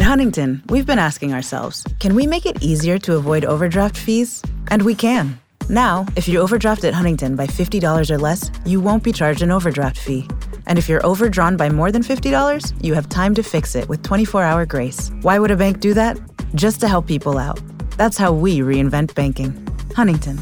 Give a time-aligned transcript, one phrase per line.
[0.00, 4.40] At Huntington, we've been asking ourselves can we make it easier to avoid overdraft fees?
[4.68, 5.38] And we can.
[5.68, 9.50] Now, if you overdraft at Huntington by $50 or less, you won't be charged an
[9.50, 10.26] overdraft fee.
[10.64, 14.02] And if you're overdrawn by more than $50, you have time to fix it with
[14.02, 15.10] 24 hour grace.
[15.20, 16.18] Why would a bank do that?
[16.54, 17.60] Just to help people out.
[17.98, 19.52] That's how we reinvent banking.
[19.94, 20.40] Huntington.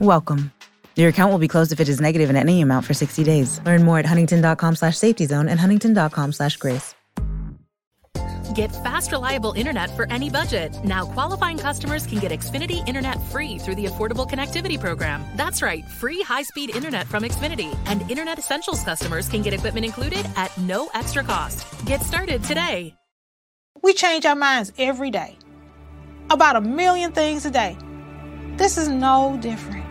[0.00, 0.50] Welcome.
[0.96, 3.60] Your account will be closed if it is negative in any amount for 60 days.
[3.64, 6.95] Learn more at huntington.com slash safety zone and huntington.com slash grace.
[8.54, 10.76] Get fast, reliable internet for any budget.
[10.84, 15.24] Now, qualifying customers can get Xfinity Internet free through the Affordable Connectivity Program.
[15.36, 17.76] That's right, free high speed internet from Xfinity.
[17.86, 21.66] And Internet Essentials customers can get equipment included at no extra cost.
[21.86, 22.94] Get started today.
[23.82, 25.38] We change our minds every day
[26.30, 27.76] about a million things a day.
[28.56, 29.84] This is no different.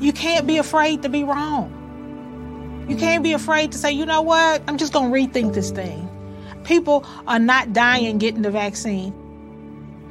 [0.00, 1.77] You can't be afraid to be wrong.
[2.88, 5.70] You can't be afraid to say, you know what, I'm just going to rethink this
[5.70, 6.08] thing.
[6.64, 9.12] People are not dying getting the vaccine.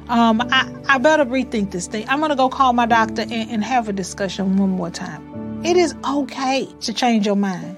[0.08, 2.08] Um, I, I better rethink this thing.
[2.08, 5.62] I'm going to go call my doctor and, and have a discussion one more time.
[5.64, 7.77] It is okay to change your mind.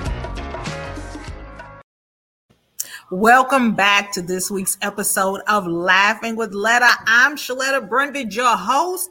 [3.11, 6.87] Welcome back to this week's episode of Laughing with Letta.
[7.05, 9.09] I'm Sheletta Brundidge, your host.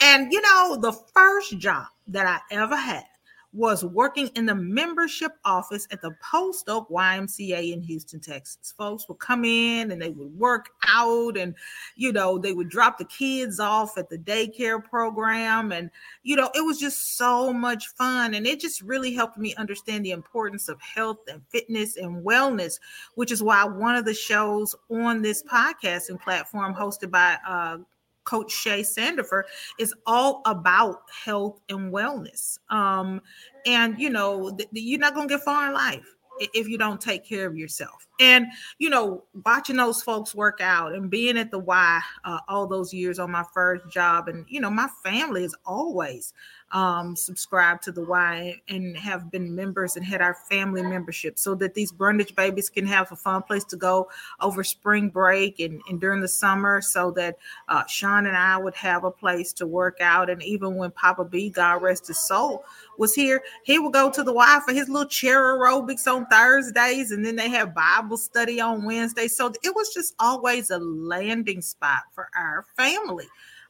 [0.00, 3.04] And you know, the first job that I ever had
[3.52, 8.72] was working in the membership office at the Post Oak YMCA in Houston, Texas.
[8.78, 11.54] Folks would come in and they would work out and,
[11.94, 15.70] you know, they would drop the kids off at the daycare program.
[15.70, 15.90] And,
[16.22, 18.32] you know, it was just so much fun.
[18.34, 22.80] And it just really helped me understand the importance of health and fitness and wellness,
[23.16, 27.78] which is why one of the shows on this podcasting platform hosted by uh,
[28.24, 29.42] Coach Shay Sandifer
[29.78, 32.58] is all about health and wellness.
[32.70, 33.20] Um,
[33.66, 36.06] and you know, th- you're not gonna get far in life
[36.54, 38.06] if you don't take care of yourself.
[38.20, 38.46] And
[38.78, 42.92] you know, watching those folks work out and being at the Y uh, all those
[42.92, 46.32] years on my first job, and you know, my family is always
[46.72, 51.54] um, subscribed to the Y and have been members and had our family membership so
[51.56, 54.08] that these Brundidge babies can have a fun place to go
[54.40, 57.36] over spring break and, and during the summer so that
[57.68, 60.30] uh, Sean and I would have a place to work out.
[60.30, 62.64] And even when Papa B, God rest his soul,
[62.96, 67.10] was here, he would go to the Y for his little chair aerobics on Thursdays
[67.10, 69.28] and then they have Bible study on Wednesday.
[69.28, 73.26] So it was just always a landing spot for our family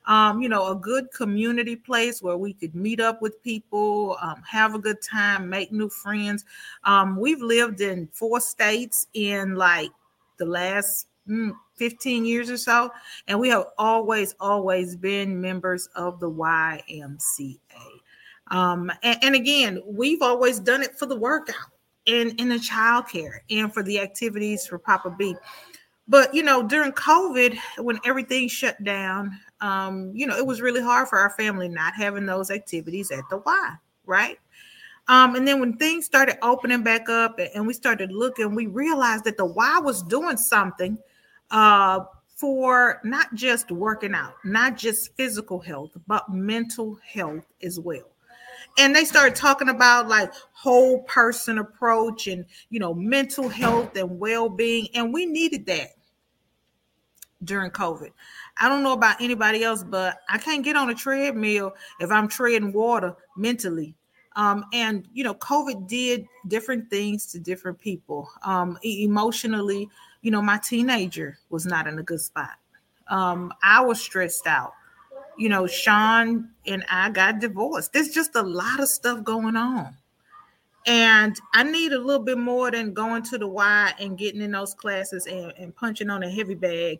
[0.06, 4.42] um, you know, a good community place where we could meet up with people, um,
[4.48, 6.44] have a good time, make new friends.
[6.84, 9.90] Um, we've lived in four states in like
[10.38, 12.90] the last mm, 15 years or so,
[13.28, 17.58] and we have always, always been members of the YMCA.
[18.48, 21.56] Um, and, and again, we've always done it for the workout
[22.06, 25.36] and in the childcare and for the activities for Papa B.
[26.08, 30.82] But you know, during COVID, when everything shut down, um, you know, it was really
[30.82, 33.74] hard for our family not having those activities at the Y,
[34.04, 34.38] right?
[35.08, 39.24] Um, and then when things started opening back up and we started looking, we realized
[39.24, 40.98] that the Y was doing something
[41.50, 42.00] uh,
[42.36, 48.11] for not just working out, not just physical health, but mental health as well.
[48.78, 54.18] And they started talking about like whole person approach and you know mental health and
[54.18, 55.90] well-being, and we needed that
[57.44, 58.10] during COVID.
[58.58, 62.28] I don't know about anybody else, but I can't get on a treadmill if I'm
[62.28, 63.94] treading water mentally.
[64.36, 68.28] Um, and you know, COVID did different things to different people.
[68.44, 69.88] Um, emotionally,
[70.22, 72.54] you know, my teenager was not in a good spot.
[73.08, 74.72] Um, I was stressed out.
[75.42, 77.92] You know, Sean and I got divorced.
[77.92, 79.96] There's just a lot of stuff going on.
[80.86, 84.52] And I need a little bit more than going to the Y and getting in
[84.52, 86.98] those classes and, and punching on a heavy bag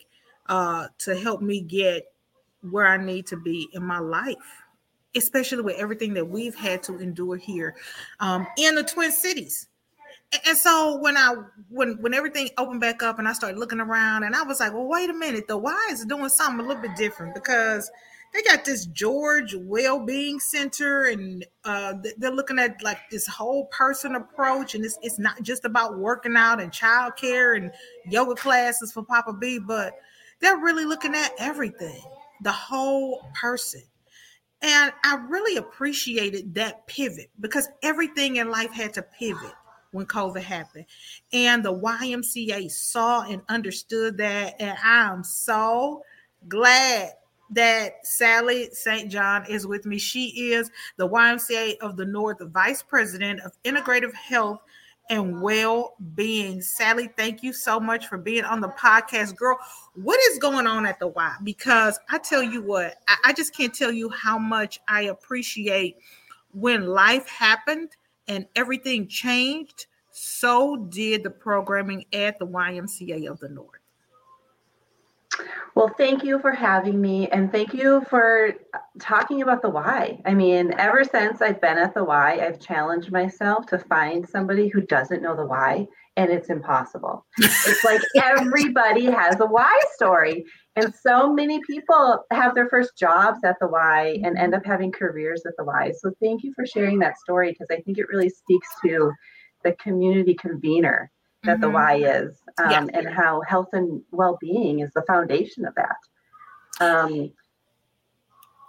[0.48, 2.12] uh, to help me get
[2.68, 4.34] where I need to be in my life,
[5.14, 7.76] especially with everything that we've had to endure here
[8.18, 9.68] um, in the Twin Cities.
[10.48, 11.36] And so when I
[11.68, 14.72] when when everything opened back up and I started looking around and I was like,
[14.72, 17.88] well, wait a minute, the Y is doing something a little bit different because
[18.32, 24.14] they got this George Wellbeing Center and uh, they're looking at like this whole person
[24.14, 27.70] approach and it's it's not just about working out and childcare and
[28.06, 29.94] yoga classes for Papa B, but
[30.40, 32.00] they're really looking at everything,
[32.42, 33.82] the whole person.
[34.62, 39.52] And I really appreciated that pivot because everything in life had to pivot
[39.90, 40.86] when COVID happened.
[41.32, 44.54] And the YMCA saw and understood that.
[44.60, 46.02] And I'm so
[46.48, 47.12] glad
[47.52, 49.10] that Sally St.
[49.10, 49.98] John is with me.
[49.98, 54.60] She is the YMCA of the North Vice President of Integrative Health
[55.10, 56.62] and well-being.
[56.62, 59.36] Sally, thank you so much for being on the podcast.
[59.36, 59.58] Girl,
[59.94, 61.36] what is going on at the Y?
[61.42, 65.96] Because I tell you what, I, I just can't tell you how much I appreciate
[66.52, 67.90] when life happened
[68.28, 69.86] and everything changed.
[70.10, 73.80] So did the programming at the YMCA of the North.
[75.74, 78.54] Well, thank you for having me and thank you for
[79.00, 80.20] talking about the Y.
[80.26, 84.68] I mean, ever since I've been at the Y, I've challenged myself to find somebody
[84.68, 85.86] who doesn't know the Y,
[86.18, 87.24] and it's impossible.
[87.38, 90.44] it's like everybody has a why story.
[90.76, 94.92] And so many people have their first jobs at the Y and end up having
[94.92, 95.92] careers at the Y.
[96.00, 99.10] So thank you for sharing that story because I think it really speaks to
[99.64, 101.10] the community convener
[101.44, 101.62] that mm-hmm.
[101.62, 102.86] the Y is, um, yeah.
[102.92, 105.96] and how health and well being is the foundation of that.
[106.80, 107.32] Um,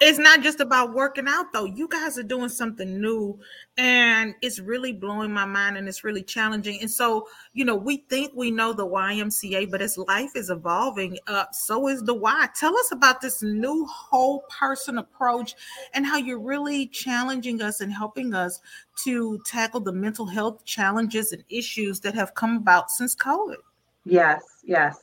[0.04, 1.66] it's not just about working out though.
[1.66, 3.40] You guys are doing something new
[3.78, 6.80] and it's really blowing my mind and it's really challenging.
[6.82, 11.18] And so, you know, we think we know the YMCA, but as life is evolving,
[11.28, 12.48] uh, so is the Y.
[12.56, 15.56] Tell us about this new whole person approach
[15.94, 18.60] and how you're really challenging us and helping us
[19.06, 23.58] to tackle the mental health challenges and issues that have come about since COVID.
[24.06, 24.98] Yes, yes.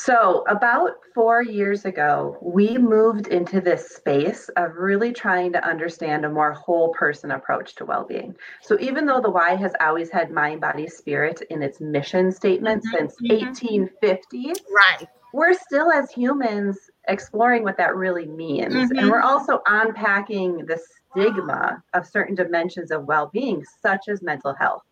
[0.00, 6.24] So, about four years ago, we moved into this space of really trying to understand
[6.24, 8.36] a more whole person approach to well being.
[8.62, 12.84] So, even though the Y has always had mind, body, spirit in its mission statement
[12.84, 13.44] mm-hmm, since mm-hmm.
[13.46, 15.08] 1850, right.
[15.32, 16.78] we're still, as humans,
[17.08, 18.72] exploring what that really means.
[18.74, 18.98] Mm-hmm.
[18.98, 20.78] And we're also unpacking the
[21.10, 24.84] stigma of certain dimensions of well being, such as mental health.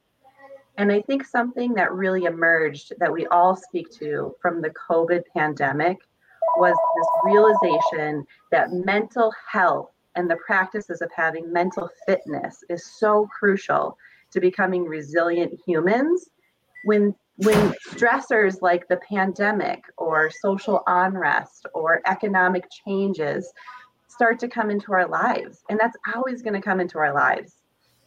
[0.78, 5.22] And I think something that really emerged that we all speak to from the COVID
[5.34, 5.96] pandemic
[6.58, 13.26] was this realization that mental health and the practices of having mental fitness is so
[13.26, 13.96] crucial
[14.32, 16.28] to becoming resilient humans.
[16.84, 23.52] When when stressors like the pandemic or social unrest or economic changes
[24.08, 27.56] start to come into our lives and that's always going to come into our lives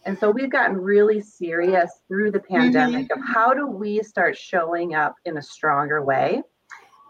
[0.06, 3.20] and so we've gotten really serious through the pandemic mm-hmm.
[3.20, 6.42] of how do we start showing up in a stronger way.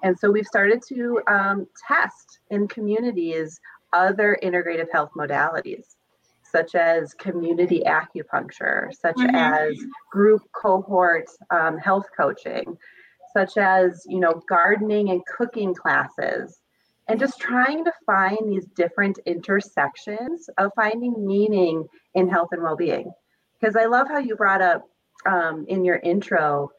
[0.02, 3.60] And so we've started to um, test in communities
[3.94, 5.96] other integrative health modalities,
[6.44, 9.36] such as community acupuncture, such mm-hmm.
[9.36, 9.78] as
[10.12, 12.78] group cohort um, health coaching,
[13.36, 16.60] such as you know gardening and cooking classes,
[17.10, 23.12] and just trying to find these different intersections of finding meaning in health and well-being
[23.60, 24.84] because i love how you brought up
[25.26, 26.70] um, in your intro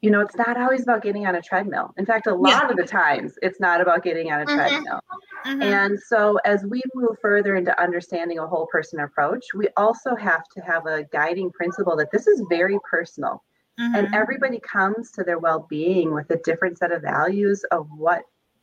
[0.00, 2.70] you know it's not always about getting on a treadmill in fact a lot yeah.
[2.70, 4.56] of the times it's not about getting on a mm-hmm.
[4.56, 5.00] treadmill
[5.46, 5.62] mm-hmm.
[5.62, 10.42] and so as we move further into understanding a whole person approach we also have
[10.54, 13.42] to have a guiding principle that this is very personal
[13.80, 13.94] mm-hmm.
[13.94, 18.22] and everybody comes to their well-being with a different set of values of what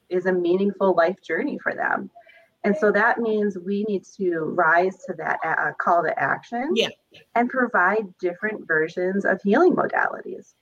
[0.10, 2.10] is a meaningful life journey for them.
[2.64, 6.90] And so that means we need to rise to that uh, call to action yeah.
[7.36, 10.56] and provide different versions of healing modalities.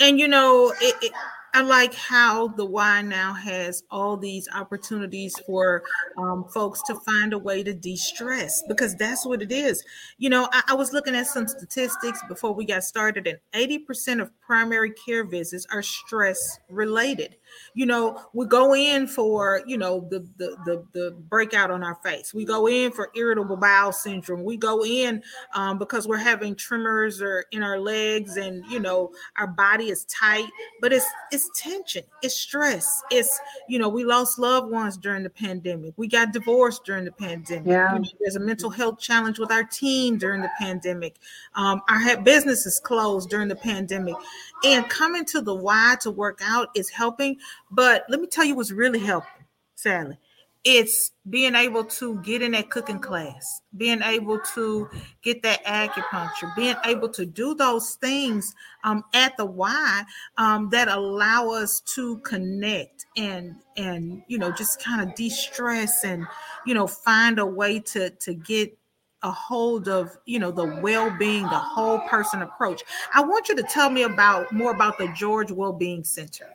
[0.00, 1.12] And you know, it, it,
[1.56, 5.82] I like how the Y now has all these opportunities for
[6.18, 9.82] um, folks to find a way to de stress because that's what it is.
[10.18, 14.20] You know, I, I, was looking at some statistics before we got started, and 80%
[14.20, 17.36] of primary care visits are stress related.
[17.74, 21.96] You know, we go in for, you know, the, the, the, the breakout on our
[21.96, 25.22] face, we go in for irritable bowel syndrome, we go in
[25.54, 30.04] um, because we're having tremors or in our legs, and, you know, our body is
[30.04, 30.48] tight,
[30.80, 33.02] but it's, it's tension, it's stress.
[33.10, 33.38] It's,
[33.68, 35.94] you know, we lost loved ones during the pandemic.
[35.96, 37.66] We got divorced during the pandemic.
[37.66, 37.94] Yeah.
[37.94, 41.16] You know, there's a mental health challenge with our team during the pandemic.
[41.54, 44.16] Um, our businesses closed during the pandemic.
[44.64, 47.36] And coming to the Y to work out is helping.
[47.70, 49.44] But let me tell you what's really helping,
[49.74, 50.18] Sally
[50.66, 54.90] it's being able to get in that cooking class, being able to
[55.22, 60.02] get that acupuncture, being able to do those things um, at the Y
[60.38, 66.26] um, that allow us to connect and and you know just kind of de-stress and
[66.66, 68.76] you know find a way to to get
[69.26, 72.82] a hold of you know the well-being the whole person approach.
[73.12, 76.48] I want you to tell me about more about the george well-being center.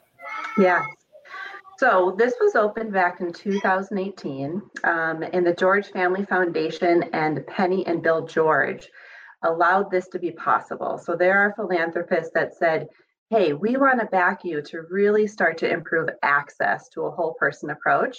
[0.58, 0.86] Yeah
[1.78, 7.86] So this was opened back in 2018, um, and the George Family Foundation and Penny
[7.88, 8.88] and Bill George
[9.44, 11.00] allowed this to be possible.
[11.00, 12.88] So there are philanthropists that said,
[13.32, 17.34] hey, we want to back you to really start to improve access to a whole
[17.34, 18.18] person approach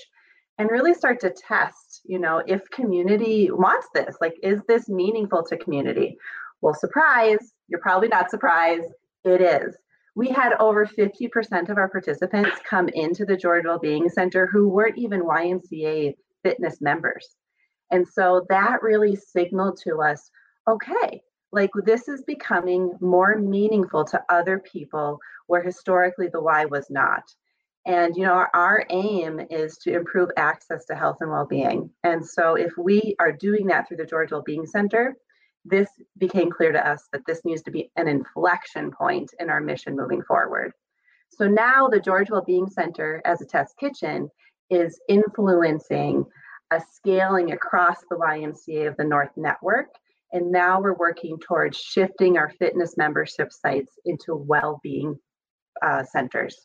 [0.59, 4.16] and really start to test, you know, if community wants this.
[4.21, 6.16] Like, is this meaningful to community?
[6.61, 8.90] Well, surprise, you're probably not surprised.
[9.25, 9.76] It is
[10.14, 14.99] we had over 50% of our participants come into the George Wellbeing Center who weren't
[14.99, 17.37] even YMCA fitness members.
[17.90, 20.30] And so that really signaled to us
[20.68, 25.18] okay, like this is becoming more meaningful to other people
[25.49, 27.23] where historically the Y was not.
[27.85, 31.91] And you know, our, our aim is to improve access to health and well-being.
[32.05, 35.17] And so if we are doing that through the George Wellbeing Center,
[35.65, 39.61] this became clear to us that this needs to be an inflection point in our
[39.61, 40.73] mission moving forward.
[41.31, 44.29] So now the George Wellbeing Center as a test kitchen
[44.71, 46.25] is influencing
[46.71, 49.89] a scaling across the YMCA of the North Network.
[50.33, 55.17] And now we're working towards shifting our fitness membership sites into well-being
[55.85, 56.57] uh, centers.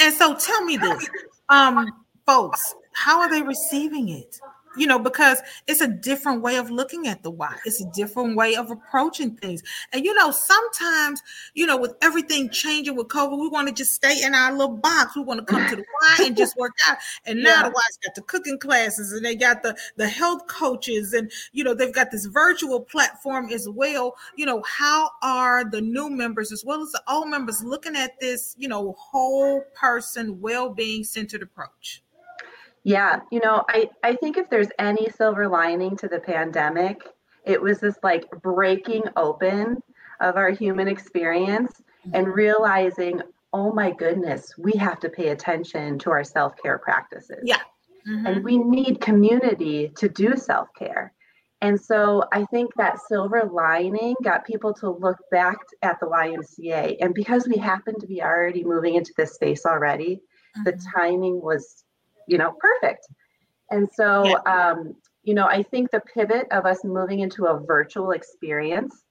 [0.00, 1.08] And so tell me this,
[1.48, 1.86] um,
[2.26, 4.38] folks, how are they receiving it?
[4.76, 7.54] You know, because it's a different way of looking at the Y.
[7.64, 9.62] It's a different way of approaching things.
[9.92, 11.22] And, you know, sometimes,
[11.54, 14.76] you know, with everything changing with COVID, we want to just stay in our little
[14.76, 15.16] box.
[15.16, 15.84] We want to come to the
[16.18, 16.98] Y and just work out.
[17.24, 17.62] And now yeah.
[17.64, 21.64] the Y's got the cooking classes and they got the, the health coaches and, you
[21.64, 24.16] know, they've got this virtual platform as well.
[24.36, 28.18] You know, how are the new members as well as the old members looking at
[28.20, 32.02] this, you know, whole person well-being centered approach?
[32.86, 37.02] Yeah, you know, I, I think if there's any silver lining to the pandemic,
[37.44, 39.82] it was this like breaking open
[40.20, 41.82] of our human experience
[42.14, 42.36] and mm-hmm.
[42.36, 47.42] realizing, oh my goodness, we have to pay attention to our self care practices.
[47.42, 47.58] Yeah.
[48.08, 48.26] Mm-hmm.
[48.26, 51.12] And we need community to do self care.
[51.62, 56.98] And so I think that silver lining got people to look back at the YMCA.
[57.00, 60.20] And because we happened to be already moving into this space already,
[60.56, 60.62] mm-hmm.
[60.62, 61.82] the timing was
[62.26, 63.06] you know, perfect.
[63.70, 64.70] And so, yeah.
[64.70, 69.02] um, you know, I think the pivot of us moving into a virtual experience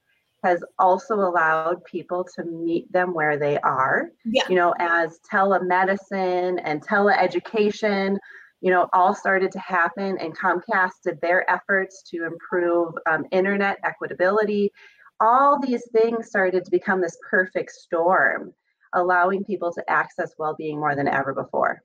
[0.42, 4.10] has also allowed people to meet them where they are.
[4.24, 4.44] Yeah.
[4.48, 8.16] You know, as telemedicine and teleeducation,
[8.60, 13.78] you know, all started to happen, and Comcast did their efforts to improve um, internet
[13.82, 14.70] equitability.
[15.20, 18.52] All these things started to become this perfect storm,
[18.94, 21.82] allowing people to access well being more than ever before.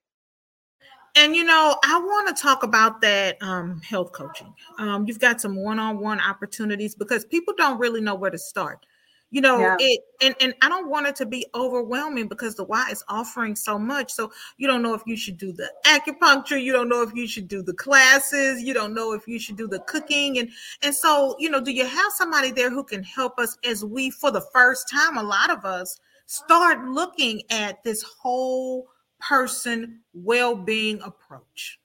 [1.15, 4.53] And you know, I want to talk about that um, health coaching.
[4.79, 8.85] Um, you've got some one-on-one opportunities because people don't really know where to start.
[9.33, 9.77] You know, yeah.
[9.79, 13.55] it and, and I don't want it to be overwhelming because the Y is offering
[13.55, 14.11] so much.
[14.11, 17.25] So you don't know if you should do the acupuncture, you don't know if you
[17.27, 20.39] should do the classes, you don't know if you should do the cooking.
[20.39, 20.49] And
[20.81, 24.09] and so, you know, do you have somebody there who can help us as we
[24.09, 28.90] for the first time, a lot of us start looking at this whole
[29.27, 31.79] person well-being approach?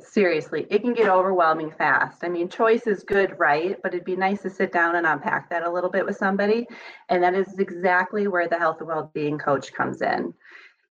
[0.00, 2.24] Seriously it can get overwhelming fast.
[2.24, 3.76] I mean choice is good right?
[3.82, 6.66] But it'd be nice to sit down and unpack that a little bit with somebody
[7.08, 10.34] and that is exactly where the health and well-being coach comes in.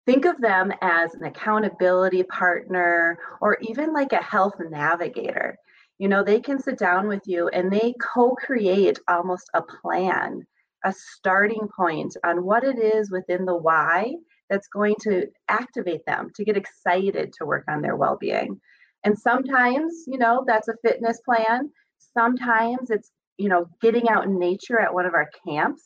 [0.06, 5.56] Think of them as an accountability partner or even like a health navigator.
[5.98, 10.46] You know they can sit down with you and they co-create almost a plan
[10.84, 14.14] a starting point on what it is within the Y
[14.50, 18.60] that's going to activate them to get excited to work on their well-being.
[19.04, 21.70] And sometimes you know that's a fitness plan.
[22.16, 25.82] Sometimes it's you know getting out in nature at one of our camps.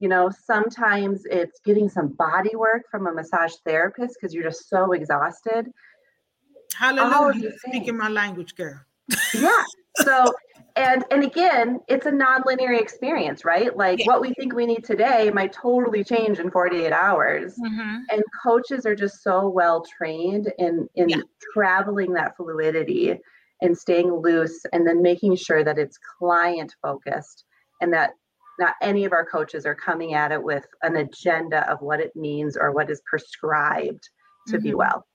[0.00, 4.68] You know sometimes it's getting some body work from a massage therapist because you're just
[4.68, 5.66] so exhausted.
[6.74, 8.80] Hallelujah speaking my language girl?
[9.34, 9.62] Yeah.
[9.96, 10.32] So
[10.76, 14.06] and and again it's a non-linear experience right like yeah.
[14.06, 17.98] what we think we need today might totally change in 48 hours mm-hmm.
[18.10, 21.16] and coaches are just so well trained in in yeah.
[21.52, 23.18] traveling that fluidity
[23.60, 27.44] and staying loose and then making sure that it's client focused
[27.80, 28.12] and that
[28.58, 32.14] not any of our coaches are coming at it with an agenda of what it
[32.14, 34.08] means or what is prescribed
[34.46, 34.62] to mm-hmm.
[34.62, 35.06] be well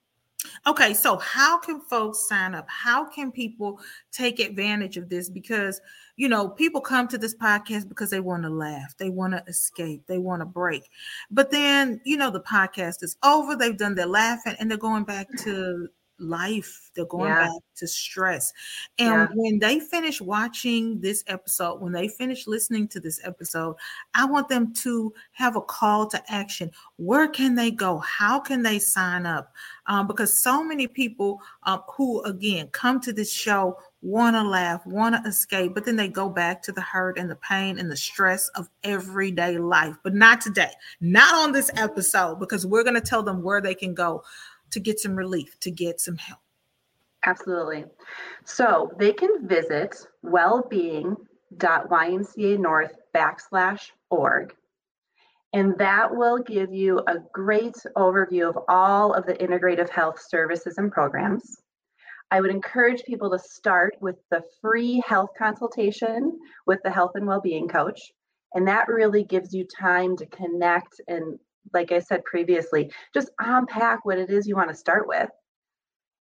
[0.66, 2.68] Okay, so how can folks sign up?
[2.70, 3.80] How can people
[4.12, 5.30] take advantage of this?
[5.30, 5.82] Because,
[6.16, 9.44] you know, people come to this podcast because they want to laugh, they want to
[9.48, 10.90] escape, they want to break.
[11.32, 15.04] But then, you know, the podcast is over, they've done their laughing, and they're going
[15.04, 15.88] back to
[16.20, 16.90] life.
[16.96, 17.44] They're going Yeah.
[17.48, 18.52] back to stress.
[18.98, 19.28] And Yeah.
[19.36, 23.76] when they finish watching this episode, when they finish listening to this episode,
[24.14, 26.72] I want them to have a call to action.
[26.98, 28.00] Where can they go?
[28.00, 29.54] How can they sign up?
[29.86, 34.86] Um, because so many people uh, who, again, come to this show want to laugh,
[34.86, 37.90] want to escape, but then they go back to the hurt and the pain and
[37.90, 39.96] the stress of everyday life.
[40.04, 40.72] But not today,
[41.02, 44.24] not on this episode, because we're going to tell them where they can go
[44.72, 46.40] to get some relief, to get some help.
[47.26, 47.86] Absolutely.
[48.46, 54.56] So they can visit wellbeing.ymcanorth backslash org.
[55.54, 60.78] And that will give you a great overview of all of the integrative health services
[60.78, 61.62] and programs.
[62.30, 67.26] I would encourage people to start with the free health consultation with the health and
[67.26, 68.12] well-being coach.
[68.54, 71.40] And that really gives you time to connect and,
[71.74, 75.30] like I said previously, just unpack what it is you want to start with.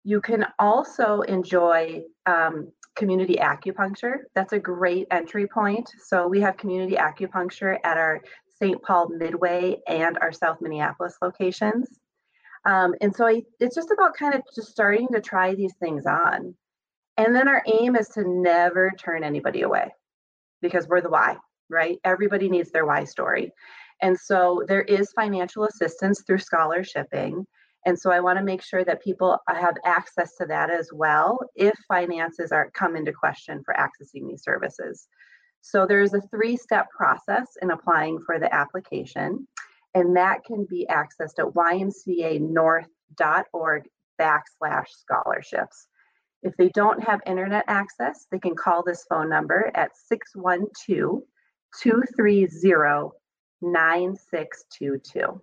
[0.04, 4.18] You can also enjoy um, community acupuncture.
[4.36, 5.90] That's a great entry point.
[6.06, 8.22] So we have community acupuncture at our
[8.60, 8.82] St.
[8.82, 11.88] Paul Midway and our South Minneapolis locations.
[12.66, 16.06] Um, and so I, it's just about kind of just starting to try these things
[16.06, 16.56] on.
[17.18, 19.94] And then our aim is to never turn anybody away
[20.62, 21.36] because we're the Y,
[21.70, 22.00] right?
[22.04, 23.52] Everybody needs their why story.
[24.04, 27.48] And so there is financial assistance through scholarshipping.
[27.86, 31.40] And so I want to make sure that people have access to that as well
[31.56, 35.08] if finances are come into question for accessing these services.
[35.62, 39.48] So there's a three-step process in applying for the application,
[39.94, 43.84] and that can be accessed at ymcanorth.org
[44.20, 45.88] backslash scholarships.
[46.42, 51.22] If they don't have internet access, they can call this phone number at 612
[51.82, 52.48] 230
[53.64, 55.42] 9622.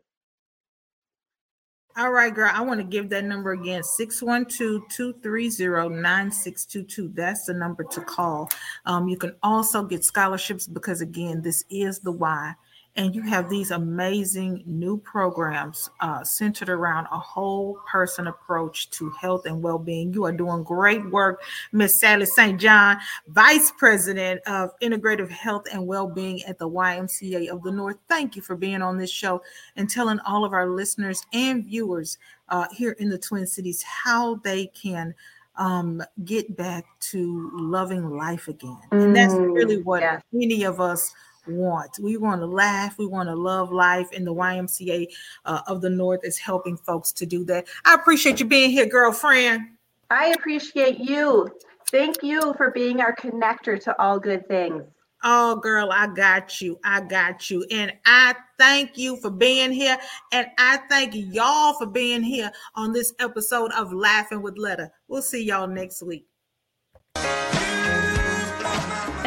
[1.97, 2.51] All right, girl.
[2.53, 7.09] I want to give that number again 612 230 9622.
[7.15, 8.49] That's the number to call.
[8.87, 12.55] Um, you can also get scholarships because, again, this is the Y.
[12.97, 19.11] And you have these amazing new programs uh, centered around a whole person approach to
[19.11, 20.13] health and well being.
[20.13, 21.41] You are doing great work,
[21.73, 22.61] Miss Sally St.
[22.61, 22.99] John,
[23.29, 27.97] Vice President of Integrative Health and Well Being at the YMCA of the North.
[28.09, 29.41] Thank you for being on this show
[29.77, 34.35] and telling all of our listeners and viewers uh, here in the Twin Cities how
[34.37, 35.15] they can
[35.57, 38.79] um, get back to loving life again.
[38.91, 40.23] And that's Mm, really what yes.
[40.33, 41.15] many of us
[41.51, 41.99] want.
[42.01, 42.99] We want to laugh.
[42.99, 44.09] We want to love life.
[44.15, 45.09] And the YMCA
[45.45, 47.67] uh, of the North is helping folks to do that.
[47.85, 49.63] I appreciate you being here, girlfriend.
[50.11, 51.51] I appreciate you.
[51.91, 54.85] Thank you for being our connector to all good things.
[55.23, 56.79] Oh, girl, I got you.
[56.83, 57.67] I got you.
[57.71, 59.99] And I thank you for being here.
[60.33, 64.91] And I thank y'all for being here on this episode of Laughing with Letta.
[65.09, 66.30] We'll see y'all next week.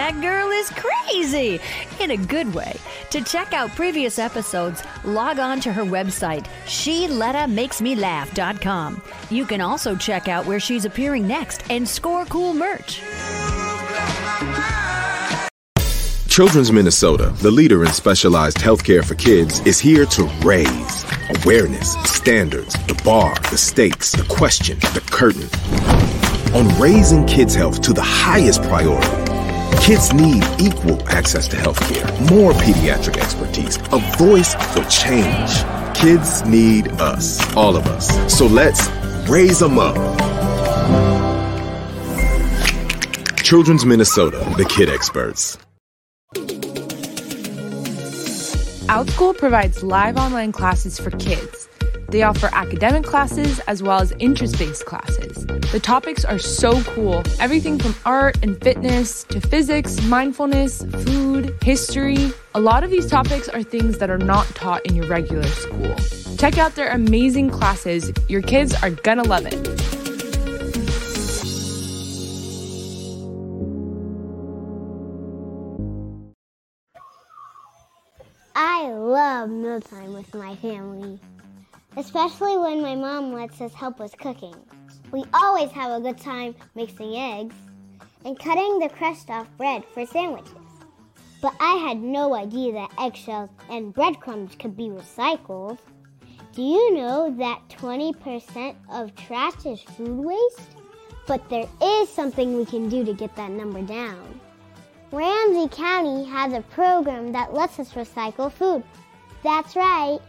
[0.04, 1.62] That girl is crazy
[2.02, 2.76] in a good way.
[3.12, 9.02] To check out previous episodes, log on to her website, SheLettaMakesMeLaugh.com.
[9.30, 13.02] You can also check out where she's appearing next and score cool merch.
[16.28, 21.06] Children's Minnesota, the leader in specialized healthcare for kids, is here to raise
[21.46, 25.48] awareness, standards, the bar, the stakes, the question, the curtain.
[26.54, 29.22] On raising kids' health to the highest priority,
[29.84, 35.52] kids need equal access to healthcare, more pediatric expertise, a voice for change.
[35.93, 38.08] Kids need us, all of us.
[38.34, 38.88] So let's
[39.28, 39.98] raise them up.
[43.43, 45.58] Children's Minnesota, the kid experts.
[48.88, 51.62] OutSchool provides live online classes for kids.
[52.13, 55.47] They offer academic classes as well as interest based classes.
[55.71, 62.32] The topics are so cool everything from art and fitness to physics, mindfulness, food, history.
[62.54, 65.95] A lot of these topics are things that are not taught in your regular school.
[66.38, 68.12] Check out their amazing classes.
[68.30, 69.58] Your kids are gonna love it.
[78.56, 81.19] I love mealtime with my family,
[81.97, 84.56] especially when my mom lets us help with cooking.
[85.12, 87.56] We always have a good time mixing eggs
[88.25, 90.53] and cutting the crust off bread for sandwiches.
[91.41, 95.77] But I had no idea that eggshells and breadcrumbs could be recycled.
[96.53, 100.77] Do you know that 20% of trash is food waste?
[101.27, 104.39] But there is something we can do to get that number down.
[105.12, 108.84] Ramsey County has a program that lets us recycle food.
[109.43, 110.19] That's right.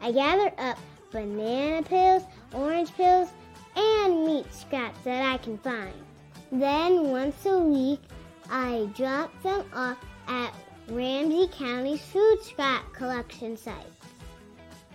[0.00, 0.78] I gathered up
[1.10, 3.28] banana peels, orange peels,
[3.76, 5.94] and meat scraps that I can find.
[6.52, 8.00] Then once a week,
[8.50, 10.54] I drop them off at
[10.88, 13.74] Ramsey County's food scrap collection site,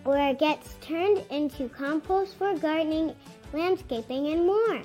[0.04, 3.14] where it gets turned into compost for gardening,
[3.54, 4.82] landscaping, and more.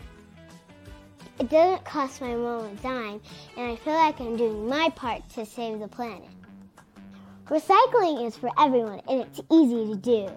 [1.38, 3.20] It doesn't cost my mom a dime,
[3.57, 6.29] and I feel like I'm doing my part to save the planet.
[7.48, 10.28] Recycling is for everyone, and it's easy to do.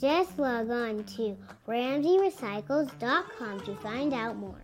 [0.00, 4.54] Just log on to RamseyRecycles.com to find out more.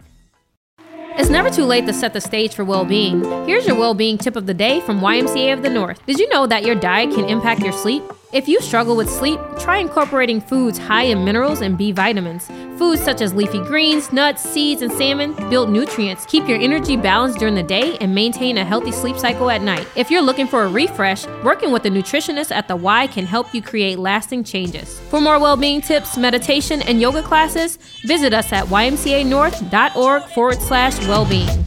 [1.19, 3.25] It's never too late to set the stage for well being.
[3.45, 6.05] Here's your well being tip of the day from YMCA of the North.
[6.07, 8.05] Did you know that your diet can impact your sleep?
[8.37, 12.49] If you struggle with sleep, try incorporating foods high in minerals and B vitamins.
[12.79, 17.39] Foods such as leafy greens, nuts, seeds, and salmon build nutrients, keep your energy balanced
[17.39, 19.89] during the day, and maintain a healthy sleep cycle at night.
[19.97, 23.55] If you're looking for a refresh, working with a nutritionist at the Y can help
[23.55, 25.01] you create lasting changes.
[25.09, 30.99] For more well being tips, meditation, and yoga classes, visit us at ymcanorth.org forward slash
[31.09, 31.67] well being.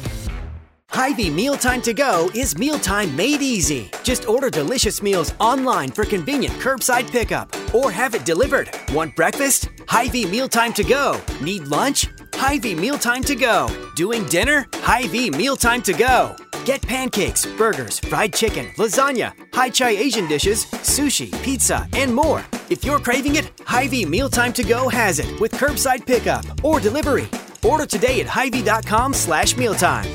[1.01, 3.89] Hy-Vee Mealtime to Go is mealtime made easy.
[4.03, 8.69] Just order delicious meals online for convenient curbside pickup or have it delivered.
[8.93, 9.69] Want breakfast?
[9.87, 11.19] Hy-Vee Mealtime to Go.
[11.41, 12.07] Need lunch?
[12.35, 13.67] Hy-Vee Mealtime to Go.
[13.95, 14.67] Doing dinner?
[14.75, 16.35] Hy-Vee Mealtime to Go.
[16.65, 22.45] Get pancakes, burgers, fried chicken, lasagna, high chai Asian dishes, sushi, pizza, and more.
[22.69, 27.27] If you're craving it, Hy-Vee Mealtime to Go has it with curbside pickup or delivery.
[27.63, 30.05] Order today at hyvee.com slash mealtime.